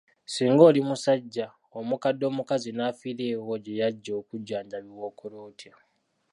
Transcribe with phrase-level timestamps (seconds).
[0.33, 1.47] Singa oli musajja,
[1.79, 5.73] omukadde omukazi n'afiira ewuwo gye yajja okujjanjabibwa okola otya?